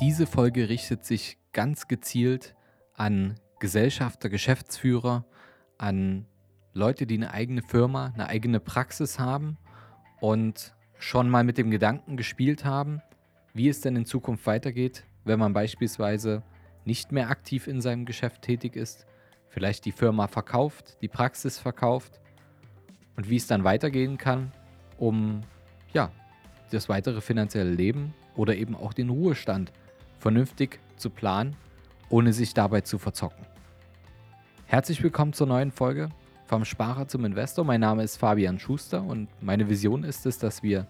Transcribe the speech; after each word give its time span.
Diese 0.00 0.28
Folge 0.28 0.68
richtet 0.68 1.04
sich 1.04 1.38
ganz 1.52 1.88
gezielt 1.88 2.54
an 2.94 3.34
Gesellschafter, 3.58 4.28
Geschäftsführer, 4.28 5.24
an 5.76 6.24
Leute, 6.72 7.04
die 7.04 7.16
eine 7.16 7.32
eigene 7.32 7.62
Firma, 7.62 8.12
eine 8.14 8.28
eigene 8.28 8.60
Praxis 8.60 9.18
haben 9.18 9.56
und 10.20 10.72
schon 11.00 11.28
mal 11.28 11.42
mit 11.42 11.58
dem 11.58 11.72
Gedanken 11.72 12.16
gespielt 12.16 12.64
haben, 12.64 13.02
wie 13.54 13.68
es 13.68 13.80
denn 13.80 13.96
in 13.96 14.04
Zukunft 14.04 14.46
weitergeht, 14.46 15.02
wenn 15.24 15.40
man 15.40 15.52
beispielsweise 15.52 16.44
nicht 16.84 17.10
mehr 17.10 17.28
aktiv 17.28 17.66
in 17.66 17.80
seinem 17.80 18.04
Geschäft 18.04 18.42
tätig 18.42 18.76
ist, 18.76 19.04
vielleicht 19.48 19.84
die 19.84 19.92
Firma 19.92 20.28
verkauft, 20.28 20.96
die 21.02 21.08
Praxis 21.08 21.58
verkauft 21.58 22.20
und 23.16 23.28
wie 23.28 23.36
es 23.36 23.48
dann 23.48 23.64
weitergehen 23.64 24.16
kann, 24.16 24.52
um 24.96 25.40
ja, 25.92 26.12
das 26.70 26.88
weitere 26.88 27.20
finanzielle 27.20 27.72
Leben 27.72 28.14
oder 28.36 28.54
eben 28.54 28.76
auch 28.76 28.92
den 28.92 29.08
Ruhestand 29.08 29.72
vernünftig 30.18 30.80
zu 30.96 31.10
planen, 31.10 31.56
ohne 32.08 32.32
sich 32.32 32.54
dabei 32.54 32.80
zu 32.80 32.98
verzocken. 32.98 33.46
Herzlich 34.66 35.02
willkommen 35.02 35.32
zur 35.32 35.46
neuen 35.46 35.70
Folge 35.70 36.10
vom 36.46 36.64
Sparer 36.64 37.06
zum 37.08 37.24
Investor. 37.24 37.64
Mein 37.64 37.80
Name 37.80 38.02
ist 38.02 38.16
Fabian 38.16 38.58
Schuster 38.58 39.02
und 39.02 39.28
meine 39.40 39.68
Vision 39.68 40.04
ist 40.04 40.26
es, 40.26 40.38
dass 40.38 40.62
wir 40.62 40.86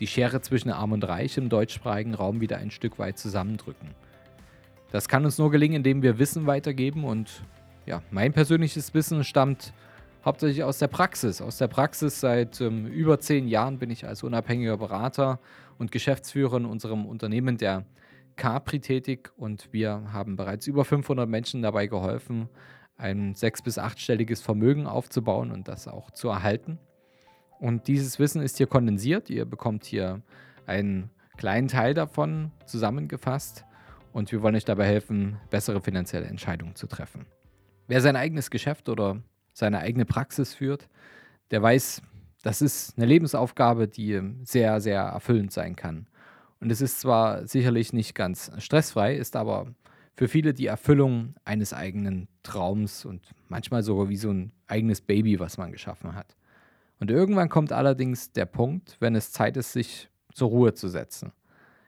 die 0.00 0.06
Schere 0.06 0.40
zwischen 0.40 0.70
Arm 0.70 0.92
und 0.92 1.04
Reich 1.04 1.36
im 1.36 1.48
deutschsprachigen 1.48 2.14
Raum 2.14 2.40
wieder 2.40 2.56
ein 2.56 2.70
Stück 2.70 2.98
weit 2.98 3.18
zusammendrücken. 3.18 3.90
Das 4.90 5.08
kann 5.08 5.24
uns 5.24 5.38
nur 5.38 5.50
gelingen, 5.50 5.76
indem 5.76 6.02
wir 6.02 6.18
Wissen 6.18 6.46
weitergeben 6.46 7.04
und 7.04 7.42
ja, 7.86 8.02
mein 8.10 8.32
persönliches 8.32 8.94
Wissen 8.94 9.24
stammt 9.24 9.72
hauptsächlich 10.24 10.64
aus 10.64 10.78
der 10.78 10.88
Praxis. 10.88 11.40
Aus 11.40 11.58
der 11.58 11.68
Praxis 11.68 12.20
seit 12.20 12.60
ähm, 12.60 12.86
über 12.86 13.20
zehn 13.20 13.46
Jahren 13.48 13.78
bin 13.78 13.90
ich 13.90 14.06
als 14.06 14.22
unabhängiger 14.22 14.76
Berater 14.76 15.38
und 15.78 15.92
Geschäftsführer 15.92 16.56
in 16.58 16.66
unserem 16.66 17.06
Unternehmen 17.06 17.56
der 17.56 17.84
Capri 18.40 18.80
tätig 18.80 19.30
und 19.36 19.70
wir 19.70 20.14
haben 20.14 20.34
bereits 20.34 20.66
über 20.66 20.86
500 20.86 21.28
Menschen 21.28 21.60
dabei 21.60 21.88
geholfen, 21.88 22.48
ein 22.96 23.34
sechs- 23.34 23.60
bis 23.60 23.76
achtstelliges 23.76 24.40
Vermögen 24.40 24.86
aufzubauen 24.86 25.52
und 25.52 25.68
das 25.68 25.86
auch 25.86 26.10
zu 26.10 26.28
erhalten. 26.28 26.78
Und 27.58 27.86
dieses 27.86 28.18
Wissen 28.18 28.40
ist 28.40 28.56
hier 28.56 28.66
kondensiert. 28.66 29.28
Ihr 29.28 29.44
bekommt 29.44 29.84
hier 29.84 30.22
einen 30.66 31.10
kleinen 31.36 31.68
Teil 31.68 31.92
davon 31.92 32.50
zusammengefasst 32.64 33.66
und 34.14 34.32
wir 34.32 34.40
wollen 34.40 34.56
euch 34.56 34.64
dabei 34.64 34.86
helfen, 34.86 35.36
bessere 35.50 35.82
finanzielle 35.82 36.24
Entscheidungen 36.24 36.76
zu 36.76 36.86
treffen. 36.86 37.26
Wer 37.88 38.00
sein 38.00 38.16
eigenes 38.16 38.50
Geschäft 38.50 38.88
oder 38.88 39.22
seine 39.52 39.80
eigene 39.80 40.06
Praxis 40.06 40.54
führt, 40.54 40.88
der 41.50 41.60
weiß, 41.60 42.00
das 42.42 42.62
ist 42.62 42.96
eine 42.96 43.04
Lebensaufgabe, 43.04 43.86
die 43.86 44.18
sehr, 44.44 44.80
sehr 44.80 45.02
erfüllend 45.02 45.52
sein 45.52 45.76
kann. 45.76 46.06
Und 46.60 46.70
es 46.70 46.80
ist 46.80 47.00
zwar 47.00 47.46
sicherlich 47.46 47.92
nicht 47.92 48.14
ganz 48.14 48.52
stressfrei, 48.58 49.16
ist 49.16 49.34
aber 49.34 49.74
für 50.14 50.28
viele 50.28 50.52
die 50.52 50.66
Erfüllung 50.66 51.34
eines 51.44 51.72
eigenen 51.72 52.28
Traums 52.42 53.04
und 53.04 53.30
manchmal 53.48 53.82
sogar 53.82 54.08
wie 54.10 54.16
so 54.16 54.30
ein 54.30 54.52
eigenes 54.66 55.00
Baby, 55.00 55.40
was 55.40 55.56
man 55.56 55.72
geschaffen 55.72 56.14
hat. 56.14 56.36
Und 56.98 57.10
irgendwann 57.10 57.48
kommt 57.48 57.72
allerdings 57.72 58.32
der 58.32 58.44
Punkt, 58.44 58.98
wenn 59.00 59.14
es 59.14 59.32
Zeit 59.32 59.56
ist, 59.56 59.72
sich 59.72 60.10
zur 60.34 60.50
Ruhe 60.50 60.74
zu 60.74 60.88
setzen. 60.88 61.32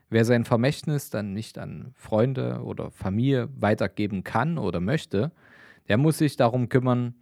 Wer 0.08 0.24
sein 0.24 0.44
Vermächtnis 0.44 1.10
dann 1.10 1.34
nicht 1.34 1.58
an 1.58 1.92
Freunde 1.94 2.62
oder 2.62 2.90
Familie 2.90 3.48
weitergeben 3.54 4.24
kann 4.24 4.58
oder 4.58 4.80
möchte, 4.80 5.32
der 5.88 5.98
muss 5.98 6.18
sich 6.18 6.36
darum 6.36 6.68
kümmern, 6.68 7.14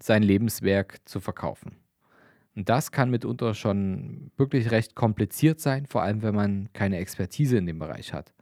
sein 0.00 0.22
Lebenswerk 0.22 0.98
zu 1.04 1.20
verkaufen. 1.20 1.76
Und 2.56 2.70
das 2.70 2.90
kann 2.90 3.10
mitunter 3.10 3.52
schon 3.54 4.30
wirklich 4.38 4.70
recht 4.70 4.94
kompliziert 4.94 5.60
sein, 5.60 5.84
vor 5.86 6.02
allem 6.02 6.22
wenn 6.22 6.34
man 6.34 6.70
keine 6.72 6.96
Expertise 6.96 7.58
in 7.58 7.66
dem 7.66 7.78
Bereich 7.78 8.14
hat. 8.14 8.32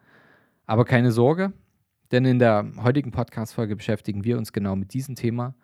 Aber 0.67 0.85
keine 0.85 1.11
Sorge, 1.11 1.53
denn 2.13 2.25
in 2.25 2.39
der 2.39 2.65
heutigen 2.83 3.11
Podcast-Folge 3.11 3.75
beschäftigen 3.75 4.23
wir 4.23 4.39
uns 4.39 4.53
genau 4.53 4.77
mit 4.77 4.95
diesem 4.95 5.17
Thema. 5.17 5.57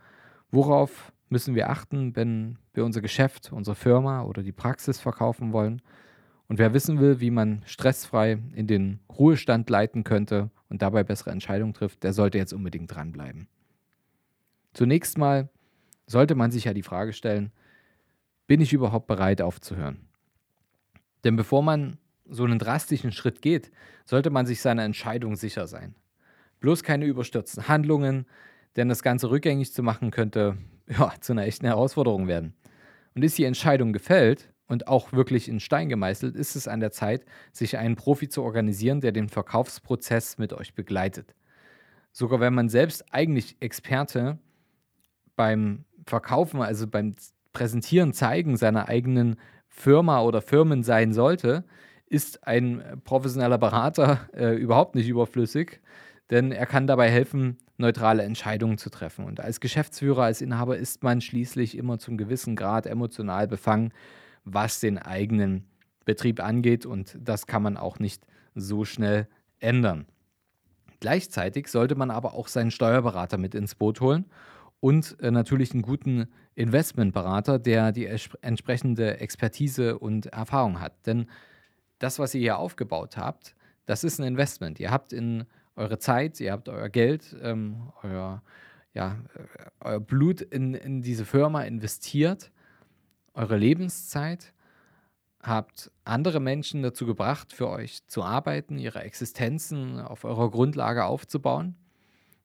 Worauf 0.51 1.13
müssen 1.29 1.55
wir 1.55 1.71
achten, 1.71 2.17
wenn 2.17 2.59
wir 2.75 2.85
unser 2.85 3.01
Geschäft, 3.01 3.53
unsere 3.53 3.77
Firma 3.77 4.25
oder 4.25 4.43
die 4.43 4.53
Praxis 4.53 4.99
verkaufen 4.99 5.53
wollen? 5.53 5.81
Und 6.49 6.59
wer 6.59 6.75
wissen 6.75 6.99
will, 6.99 7.21
wie 7.21 7.31
man 7.31 7.63
stressfrei 7.67 8.41
in 8.57 8.67
den 8.67 8.99
Ruhestand 9.09 9.71
leiten 9.71 10.03
könnte 10.03 10.51
und 10.69 10.83
dabei 10.83 11.05
bessere 11.05 11.31
Entscheidungen 11.31 11.73
trifft, 11.73 12.03
der 12.03 12.13
sollte 12.13 12.39
jetzt 12.39 12.53
unbedingt 12.53 12.93
dranbleiben. 12.93 13.47
Zunächst 14.73 15.19
mal 15.19 15.49
sollte 16.09 16.35
man 16.35 16.51
sich 16.51 16.65
ja 16.65 16.75
die 16.75 16.83
Frage 16.83 17.13
stellen, 17.13 17.53
bin 18.51 18.61
ich 18.61 18.73
überhaupt 18.73 19.07
bereit 19.07 19.43
aufzuhören? 19.43 20.09
Denn 21.23 21.37
bevor 21.37 21.63
man 21.63 21.99
so 22.29 22.43
einen 22.43 22.59
drastischen 22.59 23.13
Schritt 23.13 23.43
geht, 23.43 23.71
sollte 24.07 24.31
man 24.31 24.45
sich 24.45 24.61
seiner 24.61 24.83
Entscheidung 24.83 25.37
sicher 25.37 25.69
sein. 25.69 25.95
Bloß 26.59 26.83
keine 26.83 27.05
überstürzten 27.05 27.69
Handlungen, 27.69 28.27
denn 28.75 28.89
das 28.89 29.05
Ganze 29.05 29.31
rückgängig 29.31 29.73
zu 29.73 29.85
machen 29.85 30.11
könnte 30.11 30.59
ja, 30.89 31.13
zu 31.21 31.33
einer 31.33 31.45
echten 31.45 31.67
Herausforderung 31.67 32.27
werden. 32.27 32.57
Und 33.15 33.23
ist 33.23 33.39
die 33.39 33.45
Entscheidung 33.45 33.93
gefällt 33.93 34.53
und 34.67 34.89
auch 34.89 35.13
wirklich 35.13 35.49
in 35.49 35.61
Stein 35.61 35.89
gemeißelt, 35.89 36.35
ist 36.35 36.57
es 36.57 36.67
an 36.67 36.81
der 36.81 36.91
Zeit, 36.91 37.25
sich 37.53 37.79
einen 37.79 37.95
Profi 37.95 38.29
zu 38.29 38.43
organisieren, 38.43 39.01
der 39.01 39.13
den 39.13 39.29
Verkaufsprozess 39.29 40.39
mit 40.39 40.53
euch 40.53 40.75
begleitet. 40.75 41.37
Sogar 42.11 42.41
wenn 42.41 42.55
man 42.55 42.69
selbst 42.69 43.15
eigentlich 43.15 43.59
Experte 43.61 44.41
beim 45.37 45.85
Verkaufen, 46.05 46.61
also 46.63 46.89
beim 46.89 47.15
Präsentieren, 47.53 48.13
Zeigen 48.13 48.57
seiner 48.57 48.89
eigenen 48.89 49.37
Firma 49.69 50.23
oder 50.23 50.43
Firmen 50.43 50.83
sein 50.83 51.13
sollte, 51.13 51.65
ist 52.07 52.47
ein 52.47 52.83
professioneller 53.05 53.59
Berater 53.59 54.29
äh, 54.35 54.55
überhaupt 54.57 54.95
nicht 54.95 55.09
überflüssig, 55.09 55.81
denn 56.31 56.53
er 56.53 56.67
kann 56.67 56.87
dabei 56.87 57.09
helfen, 57.09 57.59
neutrale 57.79 58.25
Entscheidungen 58.25 58.79
zu 58.79 58.91
treffen. 58.91 59.25
Und 59.25 59.41
als 59.41 59.61
Geschäftsführer, 59.61 60.25
als 60.25 60.43
Inhaber 60.43 60.77
ist 60.77 61.03
man 61.03 61.21
schließlich 61.21 61.77
immer 61.77 61.99
zum 61.99 62.17
gewissen 62.17 62.57
Grad 62.57 62.87
emotional 62.87 63.49
befangen, 63.49 63.93
was 64.45 64.81
den 64.81 64.99
eigenen 64.99 65.65
Betrieb 66.05 66.41
angeht 66.41 66.87
und 66.87 67.17
das 67.21 67.47
kann 67.47 67.63
man 67.63 67.77
auch 67.77 67.99
nicht 67.99 68.27
so 68.55 68.85
schnell 68.85 69.29
ändern. 69.61 70.07
Gleichzeitig 70.99 71.69
sollte 71.69 71.95
man 71.95 72.11
aber 72.11 72.35
auch 72.35 72.49
seinen 72.49 72.71
Steuerberater 72.71 73.39
mit 73.39 73.55
ins 73.55 73.75
Boot 73.75 74.01
holen 74.01 74.27
und 74.81 75.17
äh, 75.21 75.31
natürlich 75.31 75.73
einen 75.73 75.83
guten 75.83 76.27
Investmentberater, 76.55 77.59
der 77.59 77.93
die 77.93 78.07
entsprechende 78.07 79.21
Expertise 79.21 79.99
und 79.99 80.27
Erfahrung 80.27 80.81
hat. 80.81 81.07
Denn 81.07 81.27
das, 81.99 82.19
was 82.19 82.35
ihr 82.35 82.41
hier 82.41 82.59
aufgebaut 82.59 83.17
habt, 83.17 83.55
das 83.87 84.05
ist 84.05 84.19
ein 84.19 84.27
Investment. 84.27 84.81
Ihr 84.81 84.91
habt 84.91 85.13
in 85.13 85.45
eure 85.77 85.99
Zeit, 85.99 86.41
ihr 86.41 86.53
habt 86.53 86.69
euer 86.69 86.89
Geld, 86.89 87.37
ähm, 87.43 87.93
euer, 88.03 88.43
ja, 88.95 89.19
äh, 89.35 89.71
euer 89.81 90.01
Blut 90.01 90.41
in, 90.41 90.75
in 90.75 91.03
diese 91.03 91.25
Firma 91.25 91.63
investiert, 91.63 92.51
eure 93.35 93.57
Lebenszeit, 93.57 94.53
habt 95.43 95.91
andere 96.05 96.41
Menschen 96.41 96.83
dazu 96.83 97.07
gebracht, 97.07 97.53
für 97.53 97.69
euch 97.69 98.07
zu 98.07 98.23
arbeiten, 98.23 98.79
ihre 98.79 99.01
Existenzen 99.03 100.01
auf 100.01 100.25
eurer 100.25 100.51
Grundlage 100.51 101.05
aufzubauen. 101.05 101.77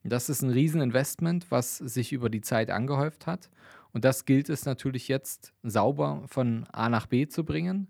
Das 0.10 0.30
ist 0.30 0.42
ein 0.42 0.52
Rieseninvestment, 0.52 1.50
was 1.50 1.78
sich 1.78 2.14
über 2.14 2.30
die 2.30 2.42
Zeit 2.42 2.70
angehäuft 2.70 3.26
hat. 3.28 3.50
Und 3.92 4.06
das 4.06 4.26
gilt 4.26 4.50
es 4.50 4.66
natürlich 4.66 5.08
jetzt 5.08 5.54
sauber 5.64 6.24
von 6.28 6.66
A 6.72 6.90
nach 6.90 7.08
B 7.08 7.28
zu 7.28 7.44
bringen 7.44 7.88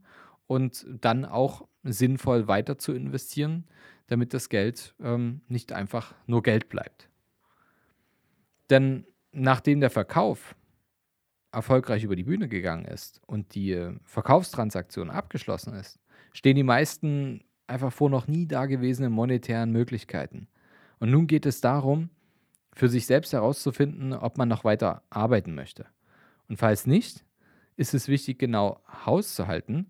und 0.48 0.86
dann 1.02 1.26
auch 1.26 1.68
sinnvoll 1.84 2.48
weiter 2.48 2.78
zu 2.78 2.94
investieren, 2.94 3.66
damit 4.08 4.34
das 4.34 4.50
Geld 4.50 4.96
ähm, 5.02 5.42
nicht 5.48 5.72
einfach 5.72 6.14
nur 6.28 6.44
Geld 6.44 6.70
bleibt. 6.70 7.10
Denn 8.70 9.06
nachdem 9.32 9.80
der 9.80 9.90
Verkauf 9.90 10.56
erfolgreich 11.52 12.04
über 12.04 12.16
die 12.16 12.24
Bühne 12.24 12.48
gegangen 12.48 12.86
ist 12.86 13.22
und 13.28 13.56
die 13.56 13.92
Verkaufstransaktion 14.04 15.10
abgeschlossen 15.10 15.74
ist, 15.74 16.00
stehen 16.34 16.56
die 16.56 16.64
meisten 16.64 17.44
einfach 17.68 17.92
vor 17.92 18.10
noch 18.10 18.28
nie 18.28 18.48
dagewesenen 18.48 19.12
monetären 19.12 19.72
Möglichkeiten. 19.72 20.48
Und 21.00 21.12
nun 21.12 21.28
geht 21.28 21.46
es 21.46 21.62
darum, 21.62 22.10
für 22.74 22.90
sich 22.90 23.06
selbst 23.06 23.34
herauszufinden, 23.34 24.14
ob 24.14 24.38
man 24.38 24.50
noch 24.50 24.64
weiter 24.64 25.04
arbeiten 25.10 25.56
möchte. 25.56 25.86
Und 26.50 26.58
falls 26.58 26.86
nicht, 26.86 27.26
ist 27.78 27.94
es 27.94 28.08
wichtig, 28.08 28.40
genau 28.40 28.82
Haus 29.06 29.36
zu 29.36 29.48
halten, 29.48 29.88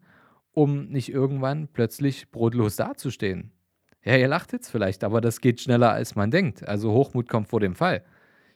um 0.51 0.87
nicht 0.87 1.09
irgendwann 1.09 1.67
plötzlich 1.67 2.31
brotlos 2.31 2.75
dazustehen. 2.75 3.51
Ja, 4.03 4.15
ihr 4.15 4.27
lacht 4.27 4.53
jetzt 4.53 4.69
vielleicht, 4.69 5.03
aber 5.03 5.19
das 5.19 5.41
geht 5.41 5.61
schneller, 5.61 5.91
als 5.91 6.15
man 6.15 6.31
denkt. 6.31 6.67
Also 6.67 6.91
Hochmut 6.91 7.27
kommt 7.27 7.49
vor 7.49 7.59
dem 7.59 7.75
Fall. 7.75 8.03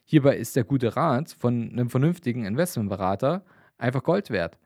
Hierbei 0.06 0.38
ist 0.38 0.56
der 0.56 0.64
gute 0.64 0.96
Rat 0.96 1.32
von 1.32 1.72
einem 1.72 1.90
vernünftigen 1.90 2.46
Investmentberater 2.46 3.44
einfach 3.78 4.04
Gold 4.04 4.30
wert. 4.30 4.58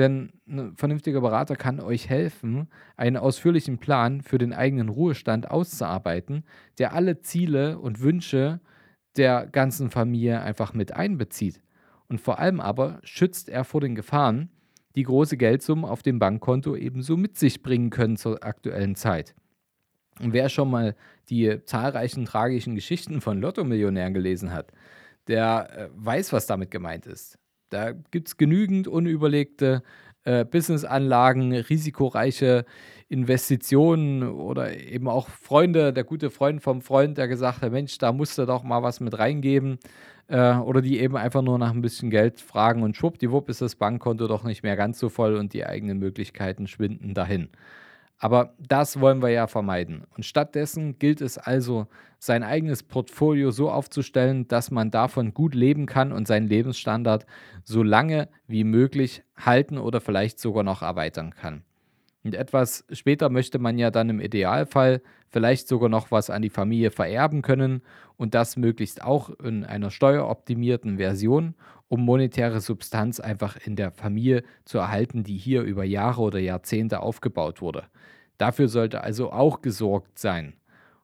Denn 0.00 0.32
ein 0.48 0.74
vernünftiger 0.76 1.20
Berater 1.20 1.56
kann 1.56 1.78
euch 1.78 2.08
helfen, 2.08 2.68
einen 2.96 3.18
ausführlichen 3.18 3.76
Plan 3.76 4.22
für 4.22 4.38
den 4.38 4.54
eigenen 4.54 4.88
Ruhestand 4.88 5.50
auszuarbeiten, 5.50 6.44
der 6.78 6.94
alle 6.94 7.20
Ziele 7.20 7.78
und 7.78 8.00
Wünsche 8.00 8.60
der 9.18 9.46
ganzen 9.46 9.90
Familie 9.90 10.40
einfach 10.40 10.72
mit 10.72 10.94
einbezieht. 10.94 11.60
Und 12.08 12.18
vor 12.18 12.38
allem 12.38 12.60
aber 12.60 13.00
schützt 13.02 13.50
er 13.50 13.62
vor 13.62 13.82
den 13.82 13.94
Gefahren, 13.94 14.48
die 14.94 15.02
große 15.02 15.36
Geldsummen 15.36 15.84
auf 15.84 16.02
dem 16.02 16.18
Bankkonto 16.18 16.76
ebenso 16.76 17.18
mit 17.18 17.36
sich 17.36 17.62
bringen 17.62 17.90
können 17.90 18.16
zur 18.16 18.42
aktuellen 18.42 18.94
Zeit. 18.94 19.34
Und 20.18 20.32
wer 20.32 20.48
schon 20.48 20.70
mal 20.70 20.96
die 21.28 21.62
zahlreichen 21.66 22.24
tragischen 22.24 22.74
Geschichten 22.74 23.20
von 23.20 23.38
Lotto-Millionären 23.38 24.14
gelesen 24.14 24.50
hat, 24.50 24.72
der 25.28 25.68
äh, 25.76 25.88
weiß, 25.94 26.32
was 26.32 26.46
damit 26.46 26.70
gemeint 26.70 27.04
ist. 27.04 27.38
Da 27.70 27.92
gibt 27.92 28.28
es 28.28 28.36
genügend 28.36 28.88
unüberlegte 28.88 29.82
äh, 30.24 30.44
Businessanlagen, 30.44 31.52
risikoreiche 31.52 32.64
Investitionen 33.08 34.22
oder 34.22 34.76
eben 34.76 35.08
auch 35.08 35.28
Freunde, 35.28 35.92
der 35.92 36.04
gute 36.04 36.30
Freund 36.30 36.62
vom 36.62 36.82
Freund, 36.82 37.18
der 37.18 37.26
gesagt 37.26 37.62
hat, 37.62 37.72
Mensch, 37.72 37.98
da 37.98 38.12
musst 38.12 38.38
du 38.38 38.46
doch 38.46 38.62
mal 38.62 38.82
was 38.82 39.00
mit 39.00 39.18
reingeben. 39.18 39.78
Äh, 40.28 40.54
oder 40.54 40.80
die 40.80 41.00
eben 41.00 41.16
einfach 41.16 41.42
nur 41.42 41.58
nach 41.58 41.72
ein 41.72 41.82
bisschen 41.82 42.10
Geld 42.10 42.40
fragen 42.40 42.82
und 42.84 42.96
schwuppdiwupp 42.96 43.48
ist 43.48 43.62
das 43.62 43.74
Bankkonto 43.74 44.28
doch 44.28 44.44
nicht 44.44 44.62
mehr 44.62 44.76
ganz 44.76 44.98
so 45.00 45.08
voll 45.08 45.34
und 45.36 45.52
die 45.54 45.66
eigenen 45.66 45.98
Möglichkeiten 45.98 46.68
schwinden 46.68 47.14
dahin. 47.14 47.48
Aber 48.20 48.54
das 48.58 49.00
wollen 49.00 49.22
wir 49.22 49.30
ja 49.30 49.46
vermeiden. 49.46 50.04
Und 50.14 50.24
stattdessen 50.24 50.98
gilt 50.98 51.20
es 51.22 51.38
also, 51.38 51.88
sein 52.22 52.42
eigenes 52.42 52.82
Portfolio 52.82 53.50
so 53.50 53.70
aufzustellen, 53.70 54.46
dass 54.46 54.70
man 54.70 54.90
davon 54.90 55.32
gut 55.32 55.54
leben 55.54 55.86
kann 55.86 56.12
und 56.12 56.28
seinen 56.28 56.48
Lebensstandard 56.48 57.24
so 57.64 57.82
lange 57.82 58.28
wie 58.46 58.62
möglich 58.62 59.22
halten 59.36 59.78
oder 59.78 60.02
vielleicht 60.02 60.38
sogar 60.38 60.62
noch 60.62 60.82
erweitern 60.82 61.34
kann. 61.34 61.64
Und 62.22 62.34
etwas 62.34 62.84
später 62.92 63.30
möchte 63.30 63.58
man 63.58 63.78
ja 63.78 63.90
dann 63.90 64.10
im 64.10 64.20
Idealfall 64.20 65.00
vielleicht 65.30 65.66
sogar 65.66 65.88
noch 65.88 66.10
was 66.10 66.28
an 66.28 66.42
die 66.42 66.50
Familie 66.50 66.90
vererben 66.90 67.40
können 67.40 67.80
und 68.18 68.34
das 68.34 68.58
möglichst 68.58 69.02
auch 69.02 69.30
in 69.42 69.64
einer 69.64 69.90
steueroptimierten 69.90 70.98
Version, 70.98 71.54
um 71.90 72.04
monetäre 72.04 72.60
Substanz 72.60 73.18
einfach 73.18 73.56
in 73.56 73.74
der 73.74 73.90
Familie 73.90 74.44
zu 74.64 74.78
erhalten, 74.78 75.24
die 75.24 75.36
hier 75.36 75.62
über 75.62 75.82
Jahre 75.82 76.22
oder 76.22 76.38
Jahrzehnte 76.38 77.00
aufgebaut 77.00 77.60
wurde. 77.60 77.82
Dafür 78.38 78.68
sollte 78.68 79.02
also 79.02 79.32
auch 79.32 79.60
gesorgt 79.60 80.16
sein. 80.16 80.54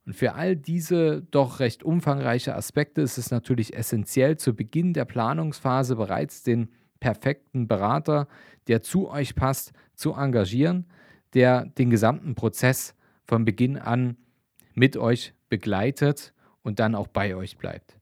Und 0.06 0.15
für 0.15 0.35
all 0.35 0.55
diese 0.55 1.23
doch 1.23 1.59
recht 1.59 1.83
umfangreiche 1.83 2.55
Aspekte 2.55 3.00
ist 3.00 3.19
es 3.19 3.33
natürlich 3.33 3.77
essentiell, 3.77 4.37
zu 4.37 4.55
Beginn 4.55 4.93
der 4.93 5.06
Planungsphase 5.06 5.97
bereits 5.97 6.44
den 6.44 6.69
perfekten 7.00 7.67
Berater, 7.67 8.29
der 8.69 8.81
zu 8.81 9.11
euch 9.11 9.35
passt, 9.35 9.73
zu 9.97 10.12
engagieren, 10.12 10.87
der 11.35 11.67
den 11.67 11.91
gesamten 11.91 12.37
Prozess 12.37 12.94
von 13.25 13.44
Beginn 13.44 13.77
an 13.77 14.17
mit 14.75 14.97
euch 14.97 15.35
begleitet 15.49 16.32
und 16.62 16.79
dann 16.79 16.94
auch 16.94 17.09
bei 17.09 17.35
euch 17.35 17.59
bleibt. 17.59 17.99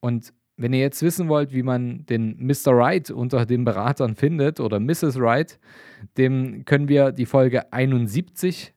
Und 0.00 0.34
wenn 0.56 0.72
ihr 0.72 0.80
jetzt 0.80 1.02
wissen 1.02 1.28
wollt, 1.28 1.52
wie 1.52 1.62
man 1.62 2.06
den 2.06 2.36
Mr. 2.38 2.76
Wright 2.76 3.10
unter 3.10 3.44
den 3.44 3.64
Beratern 3.64 4.14
findet 4.14 4.58
oder 4.58 4.80
Mrs. 4.80 5.18
Wright, 5.20 5.58
dem 6.16 6.64
können 6.64 6.88
wir 6.88 7.12
die 7.12 7.26
Folge 7.26 7.72
71 7.72 8.72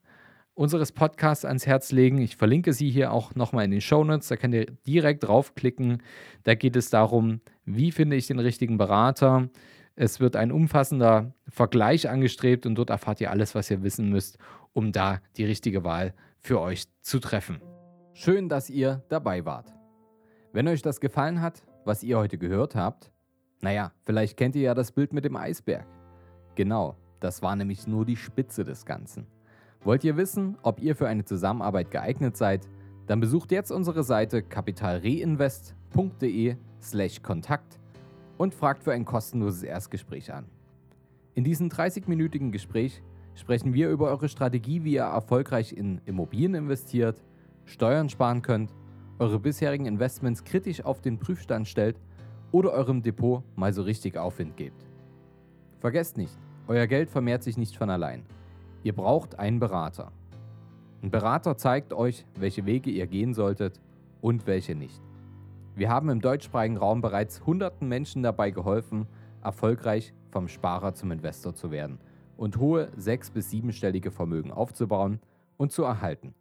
unseres 0.54 0.92
Podcasts 0.92 1.46
ans 1.46 1.66
Herz 1.66 1.94
legen. 1.94 2.18
Ich 2.18 2.36
verlinke 2.36 2.74
sie 2.74 2.90
hier 2.90 3.14
auch 3.14 3.34
nochmal 3.34 3.64
in 3.64 3.72
den 3.72 3.80
Shownotes. 3.80 4.28
Da 4.28 4.36
könnt 4.36 4.54
ihr 4.54 4.66
direkt 4.86 5.24
draufklicken. 5.24 6.04
Da 6.44 6.54
geht 6.54 6.76
es 6.76 6.90
darum, 6.90 7.40
wie 7.64 7.94
finde 7.94 8.18
ich 8.18 8.28
den 8.28 8.40
richtigen 8.40 8.78
Berater. 8.78 9.50
Es 9.96 10.20
wird 10.20 10.36
ein 10.36 10.52
umfassender 10.52 11.34
Vergleich 11.48 12.10
angestrebt 12.10 12.66
und 12.66 12.76
dort 12.76 12.90
erfahrt 12.90 13.22
ihr 13.22 13.32
alles, 13.32 13.56
was 13.56 13.72
ihr 13.72 13.84
wissen 13.84 14.10
müsst, 14.10 14.38
um 14.74 14.92
da 14.92 15.22
die 15.38 15.46
richtige 15.46 15.86
Wahl 15.86 16.14
für 16.42 16.60
euch 16.60 16.84
zu 17.02 17.20
treffen. 17.20 17.62
Schön, 18.14 18.50
dass 18.50 18.70
ihr 18.70 19.02
dabei 19.08 19.46
wart. 19.46 19.74
Wenn 20.52 20.68
euch 20.68 20.82
das 20.82 21.00
gefallen 21.00 21.42
hat, 21.42 21.64
was 21.90 22.04
ihr 22.04 22.18
heute 22.20 22.38
gehört 22.38 22.76
habt, 22.76 23.12
naja, 23.62 23.92
vielleicht 24.06 24.38
kennt 24.38 24.56
ihr 24.56 24.62
ja 24.62 24.76
das 24.76 24.92
Bild 24.92 25.12
mit 25.12 25.26
dem 25.26 25.36
Eisberg. 25.36 25.88
Genau, 26.54 26.96
das 27.20 27.42
war 27.42 27.56
nämlich 27.56 27.88
nur 27.88 28.06
die 28.06 28.16
Spitze 28.16 28.64
des 28.64 28.86
Ganzen. 28.86 29.26
Wollt 29.84 30.04
ihr 30.04 30.16
wissen, 30.16 30.56
ob 30.62 30.80
ihr 30.80 30.96
für 30.96 31.08
eine 31.08 31.26
Zusammenarbeit 31.26 31.90
geeignet 31.90 32.38
seid? 32.38 32.70
Dann 33.08 33.20
besucht 33.20 33.52
jetzt 33.52 33.72
unsere 33.72 34.04
Seite 34.04 34.44
kapitalreinvest.de/slash 34.44 37.24
Kontakt 37.24 37.80
und 38.38 38.54
fragt 38.54 38.84
für 38.84 38.94
ein 38.94 39.06
kostenloses 39.06 39.64
Erstgespräch 39.64 40.32
an. 40.32 40.46
In 41.34 41.44
diesem 41.44 41.70
30-minütigen 41.70 42.52
Gespräch 42.52 43.02
sprechen 43.34 43.74
wir 43.74 43.90
über 43.90 44.10
eure 44.10 44.30
Strategie, 44.30 44.84
wie 44.84 44.94
ihr 44.94 45.06
erfolgreich 45.06 45.74
in 45.74 46.02
Immobilien 46.06 46.54
investiert, 46.54 47.24
Steuern 47.66 48.10
sparen 48.10 48.44
könnt, 48.44 48.76
eure 49.20 49.40
bisherigen 49.40 49.86
Investments 49.86 50.44
kritisch 50.44 50.84
auf 50.84 51.02
den 51.02 51.20
Prüfstand 51.20 51.68
stellt 51.68 52.00
oder 52.52 52.72
eurem 52.72 53.04
Depot 53.04 53.44
mal 53.56 53.74
so 53.74 53.84
richtig 53.84 54.18
Aufwind 54.18 54.58
gebt. 54.58 54.88
Vergesst 55.80 56.18
nicht, 56.18 56.38
euer 56.68 56.88
Geld 56.88 57.10
vermehrt 57.10 57.44
sich 57.44 57.58
nicht 57.58 57.78
von 57.78 57.90
allein. 57.90 58.26
Ihr 58.84 58.94
braucht 58.94 59.38
einen 59.38 59.60
Berater. 59.60 60.12
Ein 61.02 61.12
Berater 61.12 61.58
zeigt 61.58 61.94
euch, 61.94 62.26
welche 62.38 62.66
Wege 62.66 62.90
ihr 62.90 63.08
gehen 63.08 63.34
solltet 63.34 63.80
und 64.22 64.48
welche 64.48 64.76
nicht. 64.76 65.02
Wir 65.76 65.90
haben 65.90 66.10
im 66.10 66.22
deutschsprachigen 66.22 66.78
Raum 66.78 67.02
bereits 67.02 67.46
hunderten 67.46 67.88
Menschen 67.88 68.24
dabei 68.24 68.52
geholfen, 68.52 69.08
erfolgreich 69.42 70.14
vom 70.30 70.48
Sparer 70.48 70.94
zum 70.94 71.12
Investor 71.12 71.54
zu 71.56 71.72
werden 71.72 72.00
und 72.36 72.58
hohe 72.58 72.90
sechs- 72.98 73.32
bis 73.32 73.50
siebenstellige 73.50 74.12
Vermögen 74.12 74.52
aufzubauen 74.52 75.20
und 75.58 75.72
zu 75.72 75.84
erhalten. 75.84 76.34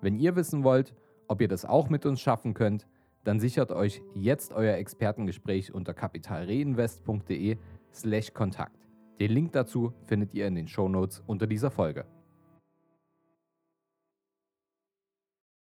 Wenn 0.00 0.18
ihr 0.18 0.36
wissen 0.36 0.64
wollt, 0.64 0.94
ob 1.34 1.40
ihr 1.40 1.48
das 1.48 1.64
auch 1.64 1.90
mit 1.90 2.06
uns 2.06 2.20
schaffen 2.20 2.54
könnt, 2.54 2.86
dann 3.24 3.40
sichert 3.40 3.72
euch 3.72 4.00
jetzt 4.14 4.52
euer 4.52 4.76
Expertengespräch 4.76 5.74
unter 5.74 5.92
kapitalreinvest.de/kontakt. 5.92 8.86
Den 9.18 9.32
Link 9.32 9.50
dazu 9.50 9.92
findet 10.06 10.32
ihr 10.32 10.46
in 10.46 10.54
den 10.54 10.68
Shownotes 10.68 11.24
unter 11.26 11.48
dieser 11.48 11.72
Folge. 11.72 12.04